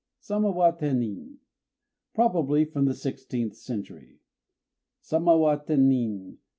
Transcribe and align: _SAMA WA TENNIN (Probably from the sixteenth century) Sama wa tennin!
_SAMA 0.19 0.49
WA 0.49 0.71
TENNIN 0.71 1.37
(Probably 2.15 2.65
from 2.65 2.85
the 2.85 2.95
sixteenth 2.95 3.55
century) 3.55 4.17
Sama 4.99 5.37
wa 5.37 5.57
tennin! 5.57 6.39